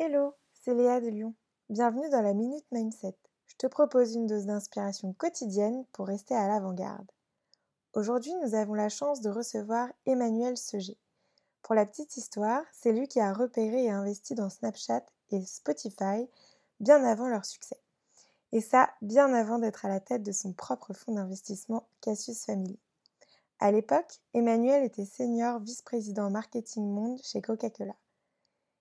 [0.00, 1.34] Hello, c'est Léa de Lyon.
[1.70, 3.16] Bienvenue dans la Minute Mindset.
[3.46, 7.10] Je te propose une dose d'inspiration quotidienne pour rester à l'avant-garde.
[7.94, 10.96] Aujourd'hui, nous avons la chance de recevoir Emmanuel Seger.
[11.62, 16.28] Pour la petite histoire, c'est lui qui a repéré et investi dans Snapchat et Spotify
[16.78, 17.80] bien avant leur succès.
[18.52, 22.78] Et ça, bien avant d'être à la tête de son propre fonds d'investissement Cassius Family.
[23.58, 27.96] À l'époque, Emmanuel était senior vice-président marketing monde chez Coca-Cola.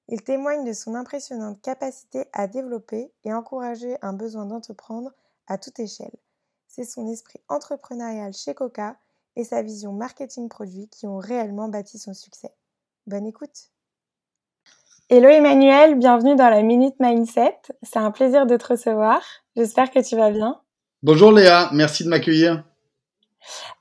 [0.10, 5.12] Il témoigne de son impressionnante capacité à développer et encourager un besoin d'entreprendre
[5.48, 6.16] à toute échelle.
[6.68, 8.96] C'est son esprit entrepreneurial chez Coca
[9.36, 12.54] et sa vision marketing produit qui ont réellement bâti son succès.
[13.06, 13.72] Bonne écoute
[15.10, 17.58] Hello Emmanuel, bienvenue dans la Minute Mindset.
[17.84, 19.22] C'est un plaisir de te recevoir.
[19.56, 20.62] J'espère que tu vas bien.
[21.04, 22.64] Bonjour Léa, merci de m'accueillir.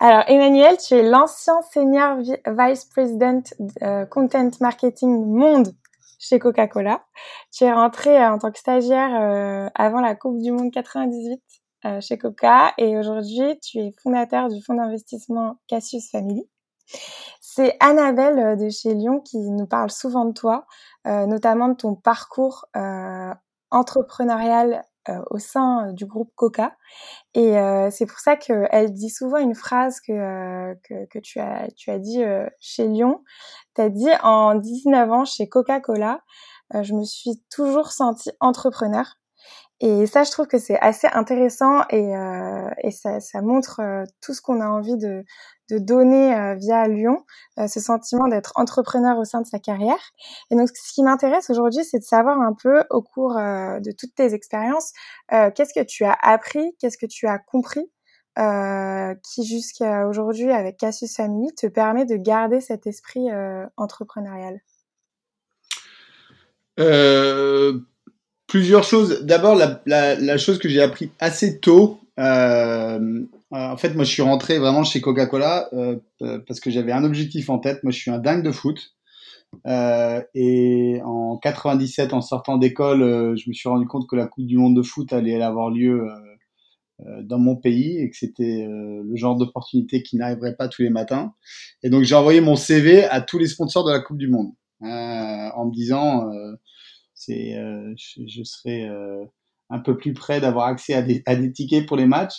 [0.00, 3.42] Alors Emmanuel, tu es l'ancien senior vice president
[3.82, 5.72] euh, content marketing monde
[6.28, 7.04] chez Coca-Cola.
[7.52, 11.40] Tu es rentré euh, en tant que stagiaire euh, avant la Coupe du Monde 98
[11.84, 16.48] euh, chez Coca et aujourd'hui tu es fondateur du fonds d'investissement Cassius Family.
[17.40, 20.66] C'est Annabelle de chez Lyon qui nous parle souvent de toi,
[21.04, 22.66] notamment de ton parcours
[23.72, 24.84] entrepreneurial
[25.30, 26.76] au sein euh, du groupe Coca.
[27.34, 31.68] Et euh, c'est pour ça qu'elle dit souvent une phrase que, que, que, tu, as,
[31.76, 32.22] tu as dit
[32.60, 33.22] chez Lyon.
[33.74, 36.20] Tu as dit en 19 ans chez Coca-Cola,
[36.82, 39.16] je me suis toujours sentie entrepreneur.
[39.80, 44.04] Et ça, je trouve que c'est assez intéressant et, euh, et ça, ça, montre euh,
[44.22, 45.22] tout ce qu'on a envie de,
[45.70, 47.24] de donner euh, via Lyon,
[47.58, 50.12] euh, ce sentiment d'être entrepreneur au sein de sa carrière.
[50.50, 54.14] Et donc, ce qui m'intéresse aujourd'hui, c'est de savoir un peu au cours de toutes
[54.14, 54.92] tes expériences,
[55.30, 57.90] qu'est-ce que tu as appris, qu'est-ce que tu as compris,
[58.36, 63.28] qui jusqu'à aujourd'hui, avec Cassius Family, te permet de garder cet esprit
[63.76, 64.60] entrepreneurial?
[66.78, 67.80] Euh
[68.46, 69.22] Plusieurs choses.
[69.22, 69.80] D'abord, la,
[70.14, 74.84] la, chose que j'ai appris assez tôt, euh, en fait, moi, je suis rentré vraiment
[74.84, 75.98] chez Coca-Cola euh,
[76.46, 77.82] parce que j'avais un objectif en tête.
[77.82, 78.94] Moi, je suis un dingue de foot.
[79.66, 84.26] Euh, et en 97, en sortant d'école, euh, je me suis rendu compte que la
[84.26, 86.10] Coupe du Monde de foot allait avoir lieu euh,
[87.06, 90.90] euh, dans mon pays et que c'était le genre d'opportunité qui n'arriverait pas tous les
[90.90, 91.32] matins.
[91.82, 94.52] Et donc, j'ai envoyé mon CV à tous les sponsors de la Coupe du Monde
[94.80, 96.28] en me disant
[97.16, 99.24] c'est, euh, je, je, serai euh,
[99.70, 102.36] un peu plus près d'avoir accès à des, à des, tickets pour les matchs.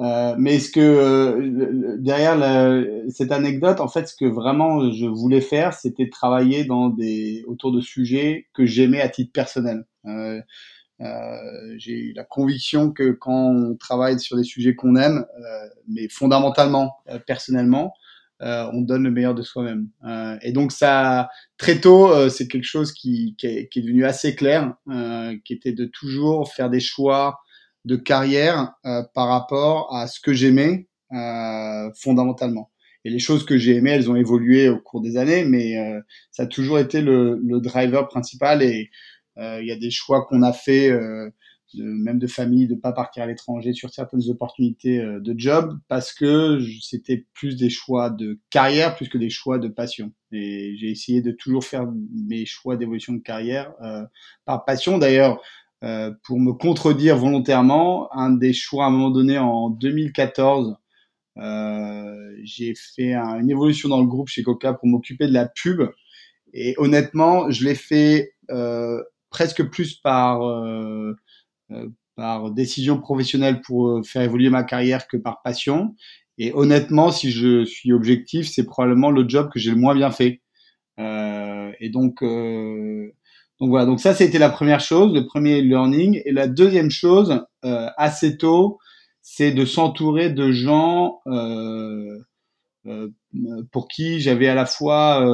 [0.00, 5.06] Euh, mais ce que euh, derrière la, cette anecdote, en fait, ce que vraiment je
[5.06, 9.84] voulais faire, c'était travailler dans des autour de sujets que j'aimais à titre personnel.
[10.06, 10.40] Euh,
[11.76, 15.26] j'ai eu la conviction que quand on travaille sur des sujets qu'on aime,
[15.88, 17.92] mais fondamentalement, personnellement,
[18.42, 19.88] euh, on donne le meilleur de soi-même.
[20.04, 21.28] Euh, et donc ça,
[21.58, 24.74] très tôt, euh, c'est quelque chose qui, qui, est, qui, est, devenu assez clair,
[25.44, 27.38] qui était de toujours faire des choix
[27.84, 28.74] de carrière
[29.14, 30.88] par rapport à ce que j'aimais
[32.00, 32.70] fondamentalement.
[33.04, 35.76] Et les choses que j'ai aimées, elles ont évolué au cours des années, mais
[36.30, 38.62] ça a toujours été le, le driver principal.
[38.62, 38.90] Et
[39.36, 40.90] il y a des choix qu'on a fait
[41.74, 45.78] de, même de famille, de pas partir à l'étranger sur certaines opportunités euh, de job
[45.88, 50.12] parce que c'était plus des choix de carrière plus que des choix de passion.
[50.32, 51.86] Et j'ai essayé de toujours faire
[52.28, 54.04] mes choix d'évolution de carrière euh,
[54.44, 54.98] par passion.
[54.98, 55.40] D'ailleurs,
[55.82, 60.76] euh, pour me contredire volontairement, un des choix à un moment donné en 2014,
[61.38, 65.46] euh, j'ai fait un, une évolution dans le groupe chez Coca pour m'occuper de la
[65.46, 65.82] pub.
[66.52, 71.14] Et honnêtement, je l'ai fait euh, presque plus par euh,
[71.70, 75.94] euh, par décision professionnelle pour faire évoluer ma carrière que par passion.
[76.38, 80.10] Et honnêtement, si je suis objectif, c'est probablement le job que j'ai le moins bien
[80.10, 80.42] fait.
[80.98, 82.22] Et donc,
[83.62, 83.86] donc voilà.
[83.86, 86.20] Donc ça, c'était la première chose, le premier learning.
[86.24, 88.78] Et la deuxième chose, euh, assez tôt,
[89.22, 92.18] c'est de s'entourer de gens euh,
[93.70, 95.24] pour qui j'avais à la fois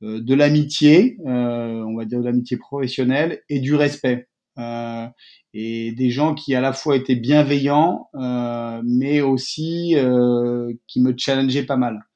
[0.00, 4.26] de l'amitié, on va dire de l'amitié professionnelle, et du respect.
[4.58, 5.06] Euh,
[5.54, 11.14] et des gens qui à la fois étaient bienveillants, euh, mais aussi euh, qui me
[11.16, 12.07] challengeaient pas mal.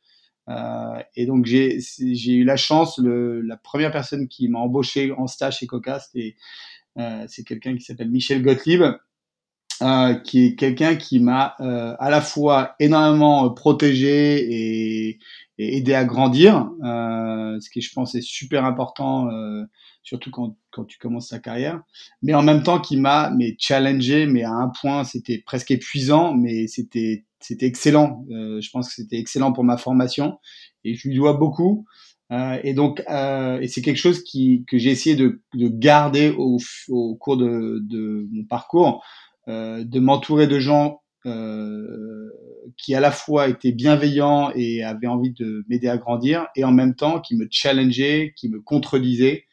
[0.48, 1.78] Euh, et donc j'ai
[2.26, 6.00] eu la chance, le, la première personne qui m'a embauché en stage chez Coca,
[6.98, 8.82] euh, c'est quelqu'un qui s'appelle Michel Gottlieb,
[9.82, 15.18] euh, qui est quelqu'un qui m'a euh, à la fois énormément protégé et,
[15.58, 19.28] et aidé à grandir, euh, ce qui je pense est super important
[20.04, 21.80] surtout quand, quand tu commences ta carrière,
[22.22, 26.34] mais en même temps qui m'a mais challengé, mais à un point c'était presque épuisant,
[26.34, 28.24] mais c'était c'était excellent.
[28.30, 30.38] Euh, je pense que c'était excellent pour ma formation
[30.84, 31.84] et je lui dois beaucoup.
[32.30, 36.34] Euh, et donc, euh, et c'est quelque chose qui, que j'ai essayé de, de garder
[36.38, 36.58] au,
[36.88, 42.30] au, cours de, de mon parcours, euh, de m'entourer de gens euh,
[42.78, 46.72] qui à la fois étaient bienveillants et avaient envie de m'aider à grandir, et en
[46.72, 49.46] même temps qui me challengeaient, qui me contredisaient.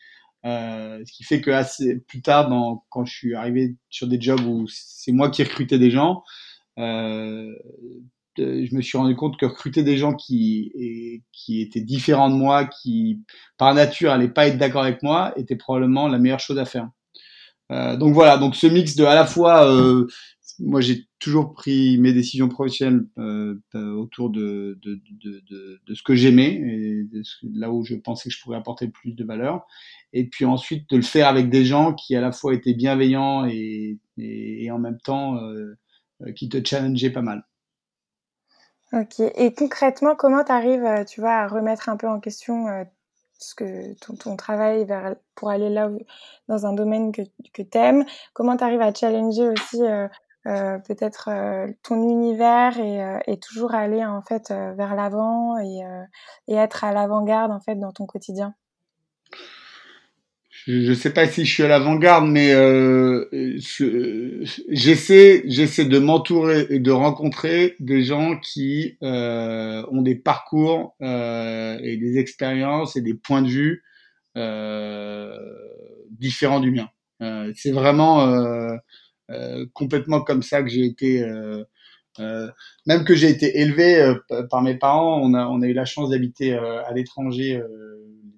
[0.45, 4.19] Euh, ce qui fait que assez, plus tard, dans, quand je suis arrivé sur des
[4.19, 6.23] jobs où c'est moi qui recrutais des gens,
[6.79, 7.53] euh,
[8.37, 12.65] je me suis rendu compte que recruter des gens qui, qui étaient différents de moi,
[12.65, 13.21] qui
[13.57, 16.89] par nature n'allaient pas être d'accord avec moi, était probablement la meilleure chose à faire.
[17.71, 20.07] Euh, donc voilà, donc ce mix de à la fois, euh,
[20.59, 26.01] moi j'ai toujours pris mes décisions professionnelles euh, autour de, de, de, de, de ce
[26.01, 27.21] que j'aimais et de
[27.53, 29.65] là où je pensais que je pourrais apporter le plus de valeur,
[30.13, 33.45] et puis ensuite de le faire avec des gens qui à la fois étaient bienveillants
[33.45, 35.75] et, et, et en même temps euh,
[36.35, 37.43] qui te challengeaient pas mal.
[38.91, 39.19] Ok.
[39.19, 42.83] Et concrètement, comment tu arrives, euh, tu vois, à remettre un peu en question euh,
[43.39, 44.85] ce que ton, travail
[45.35, 45.89] pour aller là
[46.47, 50.07] dans un domaine que, que tu aimes Comment tu arrives à challenger aussi euh,
[50.47, 55.79] euh peut-être euh, ton univers et, et, toujours aller en fait vers l'avant et,
[56.47, 58.53] et être à l'avant-garde en fait dans ton quotidien?
[60.69, 63.25] Je ne sais pas si je suis à l'avant-garde, mais euh,
[64.69, 71.79] j'essaie, j'essaie de m'entourer et de rencontrer des gens qui euh, ont des parcours euh,
[71.81, 73.83] et des expériences et des points de vue
[74.37, 75.35] euh,
[76.11, 76.87] différents du mien.
[77.23, 81.25] Euh, c'est vraiment euh, complètement comme ça que j'ai été.
[82.85, 84.13] Même que j'ai été élevé
[84.49, 87.61] par mes parents, on a, on a eu la chance d'habiter à l'étranger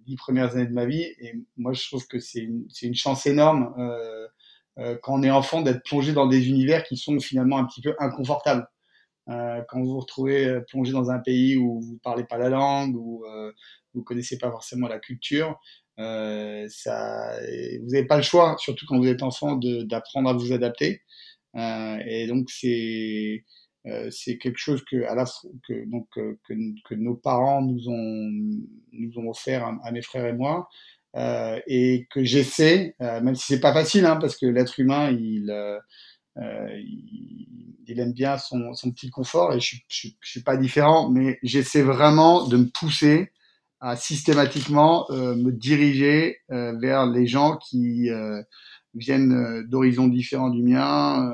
[0.06, 1.04] dix premières années de ma vie.
[1.20, 4.28] Et moi, je trouve que c'est une, une, chance énorme euh,
[4.80, 7.82] euh, quand on est enfant d'être plongé dans des univers qui sont finalement un petit
[7.82, 8.68] peu inconfortables.
[9.30, 12.50] Euh, quand vous vous retrouvez euh, plongé dans un pays où vous parlez pas la
[12.50, 13.52] langue, où euh,
[13.94, 15.60] vous connaissez pas forcément la culture,
[16.00, 17.38] euh, ça,
[17.82, 21.02] vous n'avez pas le choix, surtout quand vous êtes enfant, d'apprendre à vous adapter.
[21.56, 23.61] et donc c'est euh,
[24.12, 25.26] c'est quelque chose que, à la,
[25.68, 26.54] que, donc, euh, que,
[26.88, 28.30] que, nos parents nous ont,
[28.92, 30.70] nous ont offert à, mes frères et moi,
[31.16, 35.10] euh, et que j'essaie, euh, même si c'est pas facile, hein, parce que l'être humain,
[35.12, 35.80] il, euh,
[36.78, 37.48] il,
[37.88, 41.40] il, aime bien son, son, petit confort, et je, je, je suis pas différent, mais
[41.42, 43.32] j'essaie vraiment de me pousser
[43.80, 48.10] à systématiquement me diriger vers les gens qui
[48.94, 51.34] viennent d'horizons différents du mien,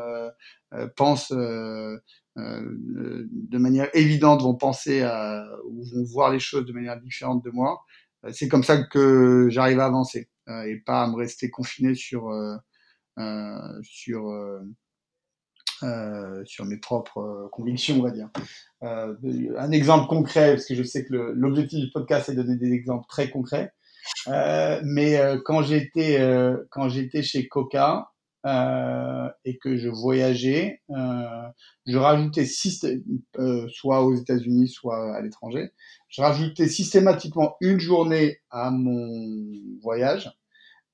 [0.96, 1.98] pensent euh,
[2.38, 7.50] de manière évidente vont penser à, ou vont voir les choses de manière différente de
[7.50, 7.82] moi.
[8.26, 11.96] Euh, c'est comme ça que j'arrive à avancer euh, et pas à me rester confiné
[11.96, 12.32] sur
[13.82, 14.32] sur
[15.84, 18.30] euh, sur mes propres convictions, on va dire.
[18.82, 19.14] Euh,
[19.58, 22.72] un exemple concret, parce que je sais que l'objectif du podcast est de donner des
[22.72, 23.72] exemples très concrets.
[24.28, 26.20] Euh, mais quand j'étais
[26.72, 28.10] quand j'étais chez Coca,
[28.46, 31.48] euh, et que je voyageais, euh,
[31.86, 32.46] je rajoutais
[33.38, 35.72] euh, soit aux États-Unis, soit à l'étranger,
[36.08, 39.52] je rajoutais systématiquement une journée à mon
[39.82, 40.32] voyage.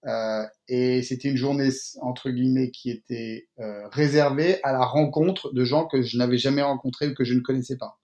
[0.06, 1.70] Euh, et c'était une journée
[2.02, 6.62] entre guillemets qui était euh, réservée à la rencontre de gens que je n'avais jamais
[6.62, 7.98] rencontrés ou que je ne connaissais pas,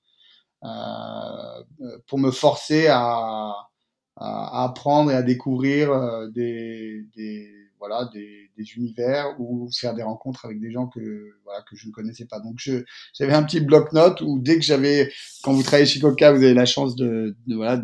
[2.07, 3.53] pour me forcer à,
[4.15, 10.45] à, apprendre et à découvrir des, des voilà des, des, univers ou faire des rencontres
[10.45, 10.99] avec des gens que
[11.43, 12.39] voilà que je ne connaissais pas.
[12.39, 12.83] Donc je
[13.17, 15.11] j'avais un petit bloc-notes où dès que j'avais
[15.43, 17.81] quand vous travaillez chez Coca, vous avez la chance de, de voilà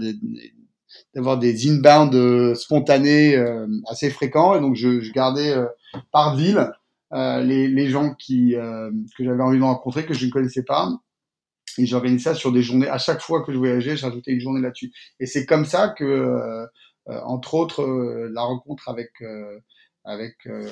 [1.13, 4.55] d'avoir des inbound euh, spontanés euh, assez fréquents.
[4.55, 5.65] Et donc je, je gardais euh,
[6.11, 6.71] par ville
[7.13, 10.63] euh, les, les gens qui euh, que j'avais envie de rencontrer que je ne connaissais
[10.63, 10.89] pas.
[11.77, 12.87] Et j'organisais ça sur des journées.
[12.87, 14.91] À chaque fois que je voyageais je rajoutais une journée là-dessus.
[15.19, 16.67] Et c'est comme ça que
[17.07, 17.85] entre autres
[18.31, 19.11] la rencontre avec
[20.05, 20.69] avec euh,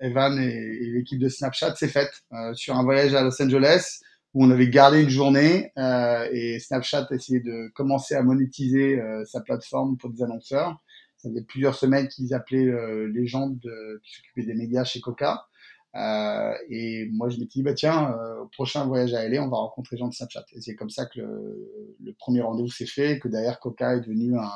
[0.00, 4.00] Evan et, et l'équipe de Snapchat s'est faite euh, sur un voyage à Los Angeles
[4.34, 9.00] où on avait gardé une journée euh, et Snapchat a essayé de commencer à monétiser
[9.24, 10.78] sa plateforme pour des annonceurs.
[11.16, 12.70] Ça faisait plusieurs semaines qu'ils appelaient
[13.08, 15.48] les gens de, qui s'occupaient des médias chez Coca.
[15.96, 19.48] Euh, et moi, je m'étais dit, bah tiens, euh, au prochain voyage à LA, on
[19.48, 20.44] va rencontrer les gens de Snapchat.
[20.52, 24.00] Et c'est comme ça que le, le premier rendez-vous s'est fait, que derrière Coca est
[24.00, 24.50] devenu un,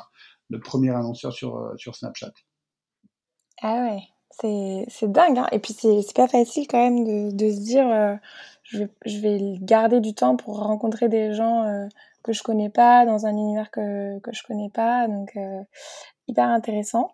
[0.50, 2.32] le premier annonceur sur, sur Snapchat.
[3.64, 5.38] Ah ouais, c'est, c'est dingue.
[5.38, 5.46] Hein.
[5.52, 8.14] Et puis c'est, c'est pas facile quand même de, se dire euh,
[8.64, 11.86] je, vais, garder du temps pour rencontrer des gens euh,
[12.24, 15.06] que je connais pas, dans un univers que, que je connais pas.
[15.06, 15.60] Donc euh,
[16.26, 17.12] hyper intéressant.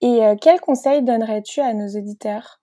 [0.00, 2.60] Et quel conseil donnerais-tu à nos auditeurs?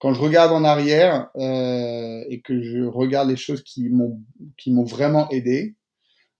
[0.00, 4.20] Quand je regarde en arrière et que je regarde les choses qui m'ont,
[4.58, 5.76] qui m'ont vraiment aidé,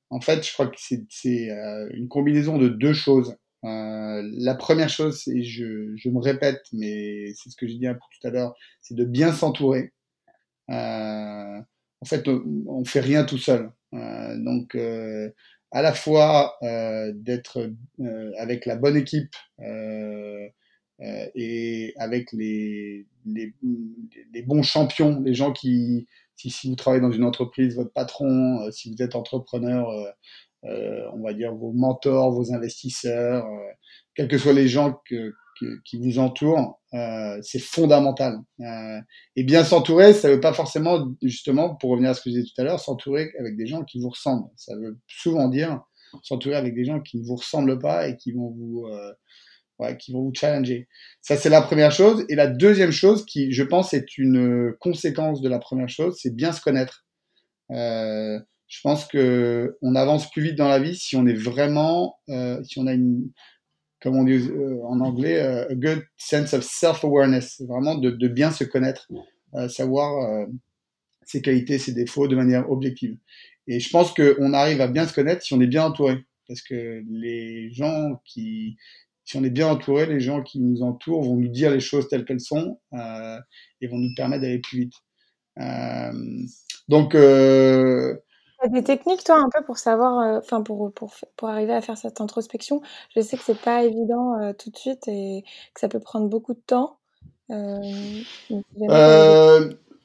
[0.09, 1.49] en fait, je crois que c'est
[1.93, 3.37] une combinaison de deux choses.
[3.63, 7.95] La première chose, et je, je, me répète, mais c'est ce que j'ai dit un
[7.95, 9.93] peu tout à l'heure, c'est de bien s'entourer.
[10.69, 11.65] en
[12.07, 13.71] fait, on, on fait rien tout seul.
[13.93, 14.77] donc,
[15.73, 20.49] à la fois euh, d'être euh, avec la bonne équipe euh,
[21.35, 23.55] et avec les, les,
[24.35, 28.71] les, bons champions, les gens qui, si, si, vous travaillez dans une entreprise, votre patron,
[28.71, 29.89] si vous êtes entrepreneur,
[30.63, 33.47] on va dire vos mentors, vos investisseurs,
[34.15, 35.33] quels que soient les gens que,
[35.85, 38.39] qui vous entourent, euh, c'est fondamental.
[38.61, 39.01] Euh,
[39.37, 42.49] et bien s'entourer, ça veut pas forcément, justement, pour revenir à ce que je disais
[42.55, 44.49] tout à l'heure, s'entourer avec des gens qui vous ressemblent.
[44.57, 45.81] Ça veut souvent dire
[46.23, 49.13] s'entourer avec des gens qui ne vous ressemblent pas et qui vont vous, euh,
[49.79, 50.89] ouais, qui vont vous challenger.
[51.21, 52.25] Ça, c'est la première chose.
[52.29, 56.35] Et la deuxième chose, qui, je pense, est une conséquence de la première chose, c'est
[56.35, 57.05] bien se connaître.
[57.71, 58.41] Euh,
[58.71, 62.63] je pense que on avance plus vite dans la vie si on est vraiment, euh,
[62.63, 63.31] si on a une,
[64.01, 68.29] comme on dit euh, en anglais, euh, a good sense of self-awareness, vraiment de, de,
[68.29, 69.09] bien se connaître,
[69.55, 70.47] euh, savoir
[71.27, 73.19] ses qualités, ses défauts de manière objective.
[73.67, 76.63] Et je pense qu'on arrive à bien se connaître si on est bien entouré, parce
[76.63, 78.77] que les gens qui,
[79.25, 82.09] si on est bien entouré, les gens qui nous entourent vont nous dire les choses
[82.09, 83.39] telles qu'elles sont euh,
[83.81, 84.95] et vont nous permettre d'aller plus vite.
[85.61, 86.13] Euh,
[86.89, 88.17] donc, euh,
[88.61, 91.81] as des techniques, toi, un peu pour savoir, euh, enfin, pour, pour, pour arriver à
[91.81, 92.83] faire cette introspection?
[93.15, 96.29] Je sais que c'est pas évident euh, tout de suite et que ça peut prendre
[96.29, 96.97] beaucoup de temps.
[97.51, 97.83] Euh,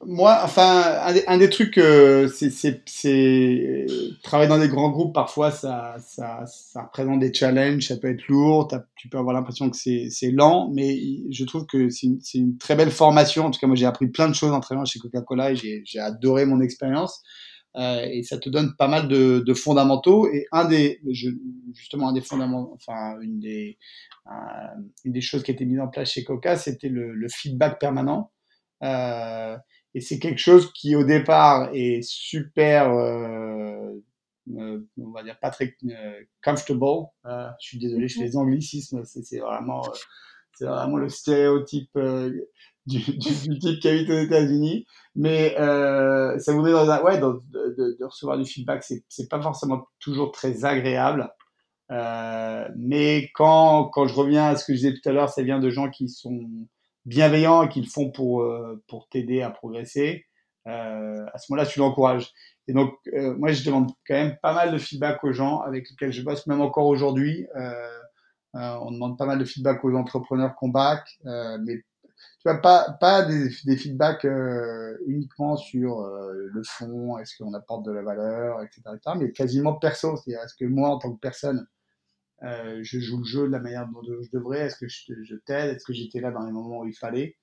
[0.04, 0.82] moi, enfin,
[1.26, 1.80] un des, trucs,
[2.32, 3.86] c'est
[4.22, 5.14] travailler dans des grands groupes.
[5.14, 7.86] Parfois, ça, ça, ça représente des challenges.
[7.86, 8.68] Ça peut être lourd.
[8.96, 10.98] Tu peux avoir l'impression que c'est lent, mais
[11.30, 13.46] je trouve que c'est une, une, très belle formation.
[13.46, 16.00] En tout cas, moi, j'ai appris plein de choses en travaillant chez Coca-Cola et j'ai
[16.00, 17.22] adoré mon expérience.
[17.76, 20.28] Euh, et ça te donne pas mal de, de fondamentaux.
[20.32, 21.28] Et un des, je,
[21.74, 23.78] justement, un des fondamentaux, enfin, une des,
[24.26, 24.30] euh,
[25.04, 27.78] une des choses qui a été mise en place chez Coca, c'était le, le, feedback
[27.78, 28.32] permanent.
[28.82, 29.56] Euh,
[29.94, 34.00] et c'est quelque chose qui, au départ, est super, on
[35.14, 35.76] va dire, pas très
[36.42, 36.80] comfortable.
[37.24, 39.82] je suis désolé, je fais les anglicismes, c'est vraiment,
[40.54, 41.98] c'est vraiment le stéréotype
[42.86, 44.86] du, du, type qui habite aux États-Unis.
[45.14, 49.40] Mais euh, ça vous met dans un ouais, de, de, recevoir du feedback, c'est pas
[49.40, 51.30] forcément toujours très agréable.
[51.92, 55.42] Euh, mais quand quand je reviens à ce que je disais tout à l'heure, ça
[55.42, 56.40] vient de gens qui sont
[57.04, 60.26] bienveillants et qui le font pour euh, pour t'aider à progresser.
[60.66, 62.32] Euh, à ce moment-là, tu l'encourages.
[62.68, 65.88] Et donc, euh, moi, je demande quand même pas mal de feedback aux gens avec
[65.88, 67.46] lesquels je bosse, même encore aujourd'hui.
[68.58, 71.84] On demande pas mal de feedback aux entrepreneurs qu'on back, mais
[72.46, 77.54] tu vois, pas, pas des, des feedbacks euh, uniquement sur euh, le fond, est-ce qu'on
[77.54, 80.16] apporte de la valeur, etc., etc., mais quasiment perso.
[80.16, 81.66] C'est-à-dire, est-ce que moi, en tant que personne,
[82.42, 85.34] euh, je joue le jeu de la manière dont je devrais Est-ce que je, je
[85.36, 87.36] t'aide Est-ce que j'étais là dans les moments où il fallait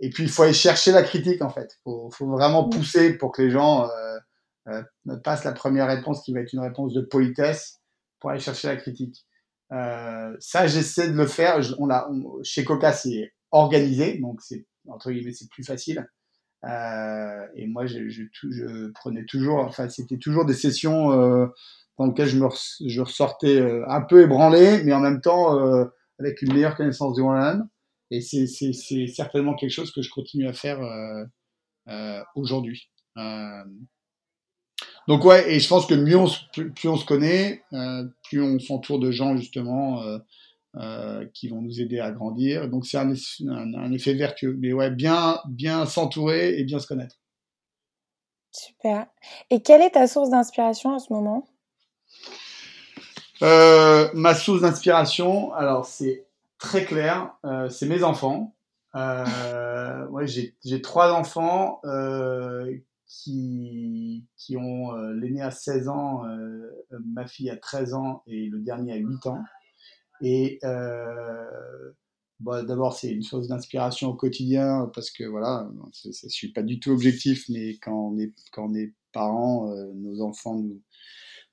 [0.00, 1.76] Et puis, il faut aller chercher la critique, en fait.
[1.78, 3.88] Il faut, faut, vraiment pousser pour que les gens
[5.24, 7.80] passent la première réponse qui va être une réponse de politesse
[8.20, 9.24] pour aller chercher la critique.
[9.72, 11.60] Euh, ça, j'essaie de le faire.
[11.78, 12.08] on a,
[12.42, 16.08] chez Coca, c'est organisé, donc c'est entre guillemets c'est plus facile.
[16.64, 21.46] Euh, et moi, je, je, je, prenais toujours, enfin, c'était toujours des sessions euh,
[21.98, 22.48] dans lesquelles je me
[22.86, 25.84] je ressortais euh, un peu ébranlé, mais en même temps euh,
[26.18, 27.68] avec une meilleure connaissance de moi-même.
[28.10, 28.46] Et c'est
[29.06, 30.80] certainement quelque chose que je continue à faire
[32.34, 32.90] aujourd'hui.
[35.08, 38.58] Donc ouais, et je pense que mieux on, plus on se connaît, euh, plus on
[38.58, 40.18] s'entoure de gens justement euh,
[40.76, 42.68] euh, qui vont nous aider à grandir.
[42.68, 43.10] Donc c'est un,
[43.48, 44.54] un, un, effet vertueux.
[44.58, 47.16] Mais ouais, bien, bien s'entourer et bien se connaître.
[48.52, 49.06] Super.
[49.48, 51.48] Et quelle est ta source d'inspiration à ce moment?
[53.40, 56.26] Ma source d'inspiration, alors c'est
[56.58, 57.32] très clair,
[57.70, 58.54] c'est mes enfants.
[58.94, 62.74] Euh, ouais, j'ai trois enfants euh,
[63.08, 66.70] qui, qui ont euh, l'aîné à 16 ans, euh,
[67.06, 69.42] ma fille a 13 ans et le dernier à 8 ans.
[70.20, 71.92] Et euh,
[72.40, 75.68] bon, d'abord, c'est une source d'inspiration au quotidien parce que voilà,
[76.02, 79.70] je ne suis pas du tout objectif, mais quand on est, quand on est parent,
[79.70, 80.82] euh, nos enfants nous,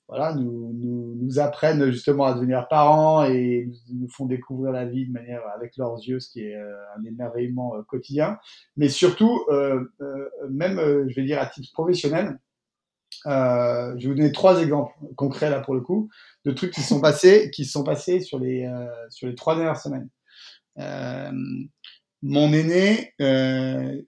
[0.08, 5.08] voilà, nous, nous, nous, apprennent justement à devenir parents et nous font découvrir la vie
[5.08, 8.38] de manière avec leurs yeux, ce qui est euh, un émerveillement euh, quotidien.
[8.78, 12.40] Mais surtout, euh, euh même, euh, je vais dire à titre professionnel,
[13.26, 16.10] je vais vous donner trois exemples concrets là pour le coup
[16.44, 18.70] de trucs qui sont passés, qui sont passés sur les
[19.10, 20.10] sur les trois dernières semaines.
[22.22, 24.02] Mon aîné, euh,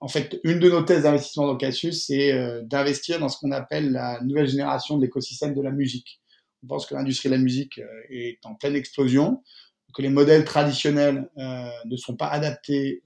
[0.00, 3.50] en fait, une de nos thèses d'investissement dans Cassius, c'est euh, d'investir dans ce qu'on
[3.50, 6.20] appelle la nouvelle génération de l'écosystème de la musique.
[6.62, 9.42] On pense que l'industrie de la musique euh, est en pleine explosion,
[9.94, 13.02] que les modèles traditionnels ne sont pas adaptés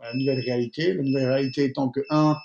[0.00, 0.94] à la nouvelle réalité.
[0.94, 2.38] La nouvelle réalité étant que, un,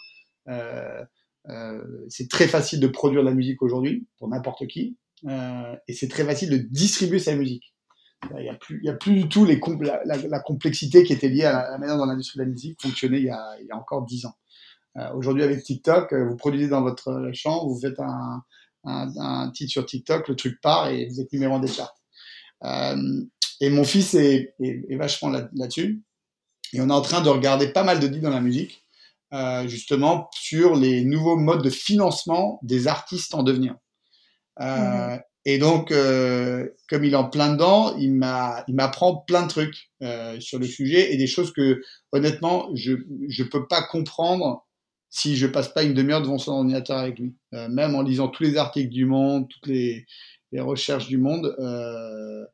[2.10, 6.26] c'est très facile de produire de la musique aujourd'hui pour n'importe qui, et c'est très
[6.26, 7.74] facile de distribuer sa musique.
[8.32, 11.78] Il n'y a, plus, a plus du tout la, complexité qui était liée à la,
[11.78, 14.36] manière dont l'industrie de la musique fonctionnait il y a, encore dix ans.
[14.98, 19.86] Euh, Aujourd'hui, avec TikTok, euh, vous produisez dans votre champ, vous faites un, titre sur
[19.86, 21.96] TikTok, le truc part et vous êtes numéro un des charts.
[22.64, 23.24] Euh,
[23.60, 24.56] et mon fils est,
[24.92, 26.02] vachement là-dessus.
[26.74, 28.84] et on est en train de regarder pas mal de deals dans la musique,
[29.34, 33.76] euh, justement sur les nouveaux modes de financement des artistes en devenir.
[34.62, 35.22] Euh, mmh.
[35.50, 39.48] Et donc, euh, comme il est en plein dedans, il m'a, il m'apprend plein de
[39.48, 42.96] trucs euh, sur le sujet et des choses que, honnêtement, je
[43.30, 44.68] je peux pas comprendre
[45.10, 47.34] si je passe pas une demi-heure devant son ordinateur avec lui.
[47.54, 50.06] Euh, même en lisant tous les articles du monde, toutes les,
[50.52, 51.56] les recherches du monde.
[51.60, 52.46] Euh,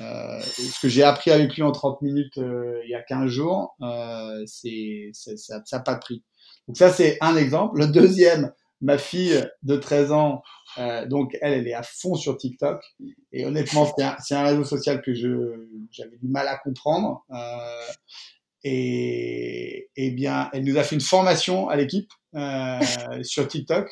[0.00, 3.30] euh, ce que j'ai appris avec lui en 30 minutes euh, il y a 15
[3.30, 3.74] jours,
[4.44, 6.22] c'est, ça n'a pas de prix.
[6.68, 7.78] Donc ça, c'est un exemple.
[7.78, 8.52] Le deuxième,
[8.84, 10.42] ma fille de 13 ans,
[10.78, 12.82] euh, donc elle, elle est à fond sur TikTok.
[13.32, 17.24] Et honnêtement, c'est un, un, réseau social que je j'avais du mal à comprendre.
[17.30, 17.92] Euh,
[18.62, 22.78] et, et bien, elle nous a fait une formation à l'équipe euh,
[23.22, 23.90] sur TikTok.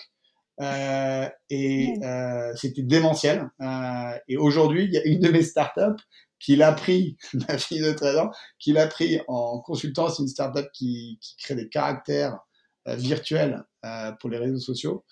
[0.61, 3.49] Euh, et euh, c'était démentiel.
[3.61, 6.03] Euh, et aujourd'hui, il y a une de mes startups
[6.39, 7.17] qui l'a pris,
[7.49, 10.09] ma fille de 13 ans, qui l'a pris en consultant.
[10.11, 12.39] C'est une startup qui, qui crée des caractères
[12.87, 13.65] virtuels
[14.21, 15.05] pour les réseaux sociaux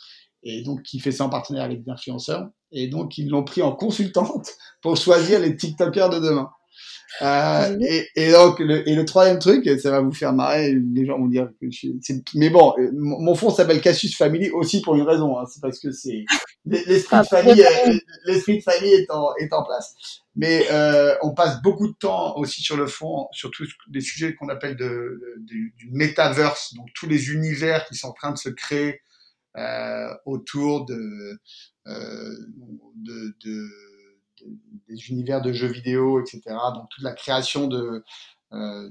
[0.42, 2.48] et donc qui fait ça en partenariat avec des influenceurs.
[2.72, 4.50] Et donc ils l'ont pris en consultante
[4.82, 6.50] pour choisir les TikTokers de demain.
[7.22, 10.74] Euh, et, et, donc le, et le troisième truc, et ça va vous faire marrer,
[10.94, 12.00] les gens vont dire que je suis,
[12.36, 15.90] mais bon, mon fonds s'appelle Cassius Family aussi pour une raison, hein, c'est parce que
[15.90, 16.24] c'est
[16.64, 17.64] l'esprit de famille,
[18.26, 19.94] l'esprit de famille est en, est en place.
[20.40, 24.34] Mais euh, on passe beaucoup de temps aussi sur le fond, sur tous les sujets
[24.34, 28.48] qu'on appelle de, du metaverse, donc tous les univers qui sont en train de se
[28.48, 29.02] créer
[29.58, 31.38] euh, autour de,
[31.88, 32.34] euh,
[32.94, 33.68] de, de,
[34.88, 36.40] des univers de jeux vidéo, etc.
[36.74, 38.02] Donc toute la création de,
[38.54, 38.88] euh,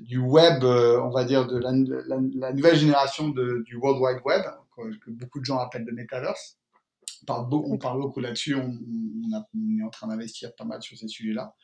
[0.00, 4.22] du web, euh, on va dire de la, la, la nouvelle génération du World Wide
[4.24, 4.42] Web,
[4.74, 6.58] que, que, beaucoup de gens appellent le metaverse.
[7.22, 10.64] On parle beaucoup, on parle beaucoup là-dessus, on, on, on, est en train d'investir pas
[10.64, 11.54] mal sur ces sujets-là.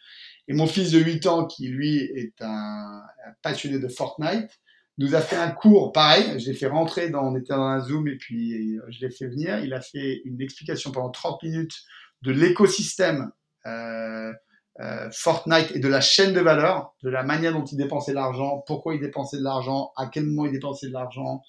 [0.49, 4.51] Et mon fils de 8 ans, qui lui est un, un passionné de Fortnite,
[4.99, 6.39] nous a fait un cours pareil.
[6.41, 9.27] Je l'ai fait rentrer dans, on était dans un Zoom et puis je l'ai fait
[9.27, 9.59] venir.
[9.59, 11.83] Il a fait une explication pendant 30 minutes
[12.23, 13.31] de l'écosystème
[13.67, 14.33] euh,
[14.81, 18.63] euh, Fortnite et de la chaîne de valeur, de la manière dont il dépensait l'argent,
[18.67, 21.43] pourquoi il dépensait de l'argent, à quel moment il dépensait de l'argent,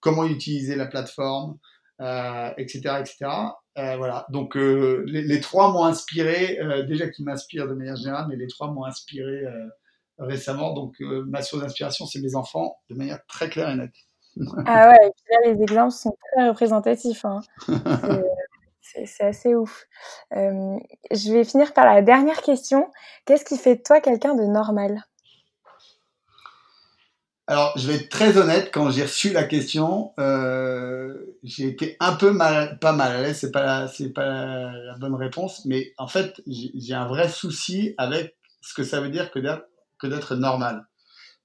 [0.00, 1.58] comment il utilisait la plateforme,
[2.00, 3.26] euh, etc., etc.
[3.76, 4.24] Euh, voilà.
[4.30, 8.70] Donc euh, les, trois m'ont inspiré, déjà qui m'inspirent de manière générale, mais les trois
[8.70, 9.42] m'ont inspiré
[10.18, 10.74] récemment.
[10.74, 13.94] Donc, ma source d'inspiration, c'est mes enfants, de manière très claire et nette.
[14.66, 15.12] ah ouais,
[15.52, 17.24] les exemples sont très représentatifs.
[17.24, 17.40] Hein.
[18.80, 19.86] C'est assez ouf.
[20.30, 22.90] Je vais finir par la dernière question.
[23.26, 25.04] Qu'est-ce qui fait de toi quelqu'un de normal?
[27.48, 32.14] Alors, je vais être très honnête, quand j'ai reçu la question, euh, j'ai été un
[32.14, 36.42] peu mal, pas mal c'est pas c'est pas la, la, bonne réponse, mais en fait,
[36.46, 39.40] j'ai un vrai souci avec ce que ça veut dire que
[39.98, 40.86] que d'être normal.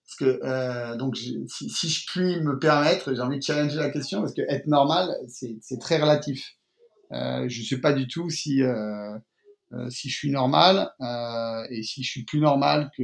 [0.06, 3.90] Parce que euh, donc si, si, je puis me permettre, j'ai envie de challenger la
[3.90, 6.58] question parce que être normal, c'est très relatif.
[7.14, 9.18] Euh, je sais pas du tout si euh,
[9.74, 13.04] euh, si je suis normal euh, et si je suis plus normal que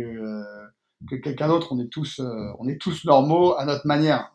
[1.08, 1.72] que quelqu'un d'autre.
[1.72, 2.22] On est tous
[2.60, 4.32] on est tous normaux à notre manière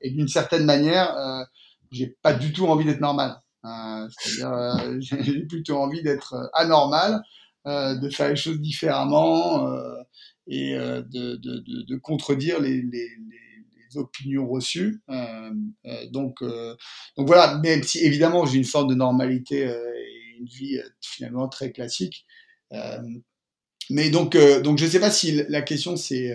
[0.00, 1.46] et d'une certaine manière,
[1.90, 3.40] j'ai pas du tout envie d'être normal.
[3.62, 7.22] C'est-à-dire j'ai plutôt envie d'être anormal,
[7.66, 9.66] de faire les choses différemment
[10.48, 15.00] et euh, de, de, de, de, contredire les, les, les, opinions reçues.
[15.08, 15.50] Euh,
[15.86, 20.78] euh, donc, donc voilà, même si évidemment j'ai une forme de normalité et une vie
[21.00, 22.26] finalement très classique.
[23.90, 26.34] Mais donc, donc je ne sais pas si la question c'est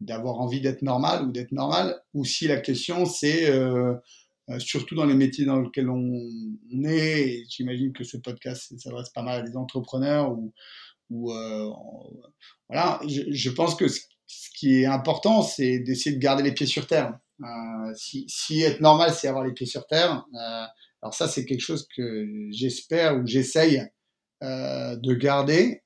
[0.00, 3.50] d'avoir envie d'être normal ou d'être normal, ou si la question c'est
[4.50, 6.04] euh, surtout dans les métiers dans lesquels on,
[6.84, 10.52] est, j'imagine que ce podcast s'adresse pas mal à des entrepreneurs ou,
[11.08, 11.70] ou euh,
[12.68, 14.00] voilà, je, je, pense que ce,
[14.54, 17.18] qui est important, c'est d'essayer de garder les pieds sur terre.
[17.42, 20.64] Euh, si, si, être normal, c'est avoir les pieds sur terre, euh,
[21.02, 23.82] alors ça, c'est quelque chose que j'espère ou j'essaye
[24.44, 25.82] de garder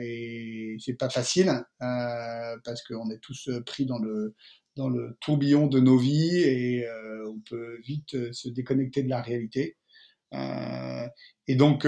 [0.00, 4.34] et c'est pas facile parce qu'on est tous pris dans le
[4.76, 6.86] dans le tourbillon de nos vies et
[7.26, 9.76] on peut vite se déconnecter de la réalité.
[10.32, 11.86] et donc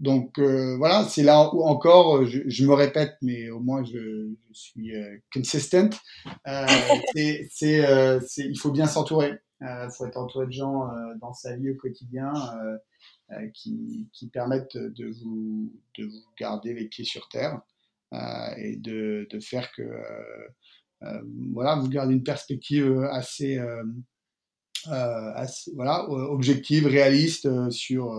[0.00, 4.92] donc voilà, c'est là où encore, je, me répète, mais au moins je, suis
[5.32, 5.98] consistent.
[7.14, 9.38] c'est, il faut bien s'entourer.
[9.60, 10.88] Il faut être entouré de gens
[11.20, 12.76] dans sa vie au quotidien euh,
[13.52, 17.60] qui, qui, permettent de vous, de vous garder les pieds sur terre
[18.12, 23.58] euh, et de, de, faire que euh, voilà, vous gardez une perspective assez,
[25.74, 28.14] voilà, objective, réaliste sur,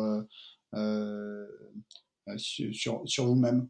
[2.38, 3.68] sur, sur vous-même.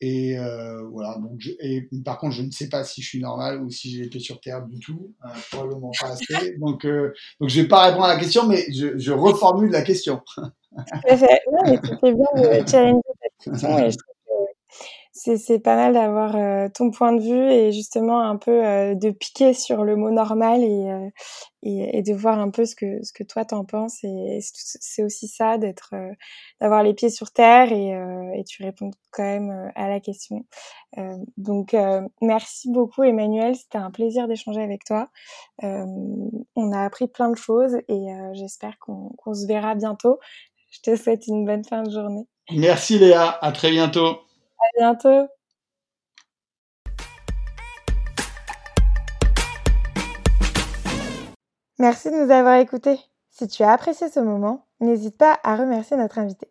[0.00, 1.16] Et euh, voilà.
[1.18, 3.90] Donc, je, et par contre, je ne sais pas si je suis normal ou si
[3.90, 5.14] j'ai les pieds sur terre du tout.
[5.24, 6.56] Euh, probablement pas assez.
[6.58, 9.82] Donc, euh, donc, je vais pas répondre à la question, mais je, je reformule la
[9.82, 10.20] question.
[10.36, 14.52] non, mais tu fais bien de challenger cette question et je trouve que
[15.36, 19.10] c'est pas mal d'avoir euh, ton point de vue et justement un peu euh, de
[19.10, 21.10] piquer sur le mot normal et,
[21.62, 25.02] et, et, de voir un peu ce que ce que toi t'en penses et c'est
[25.02, 26.12] aussi ça d'être euh,
[26.60, 30.00] d'avoir les pieds sur terre et, euh, et tu réponds quand même euh, à la
[30.00, 30.44] question.
[31.36, 31.76] Donc
[32.20, 33.54] merci beaucoup Emmanuel.
[33.54, 35.08] C'était un plaisir d'échanger avec toi.
[35.62, 40.18] On a appris plein de choses et j'espère qu'on qu'on se verra bientôt.
[40.72, 42.26] Je te souhaite une bonne fin de journée.
[42.50, 43.38] Merci Léa.
[43.40, 44.18] À très bientôt
[44.60, 45.28] à bientôt
[51.78, 53.00] Merci de nous avoir écoutés.
[53.30, 56.50] Si tu as apprécié ce moment, n'hésite pas à remercier notre invité.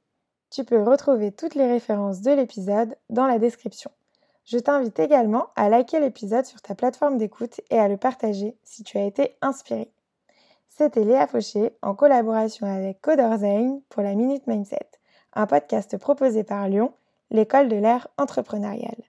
[0.49, 3.91] Tu peux retrouver toutes les références de l'épisode dans la description.
[4.45, 8.83] Je t'invite également à liker l'épisode sur ta plateforme d'écoute et à le partager si
[8.83, 9.91] tu as été inspiré.
[10.69, 14.89] C'était Léa Fauché en collaboration avec Coderzain pour la Minute Mindset,
[15.33, 16.91] un podcast proposé par Lyon,
[17.31, 19.03] l'école de l'ère entrepreneuriale.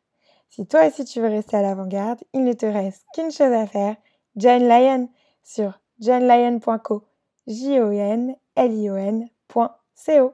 [0.48, 3.66] Si toi aussi tu veux rester à l'avant-garde, il ne te reste qu'une chose à
[3.66, 3.96] faire,
[4.36, 5.08] John Lyon
[5.42, 7.04] sur johnlyon.co,
[7.46, 10.32] j o n l i o n.co.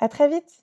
[0.00, 0.62] À très vite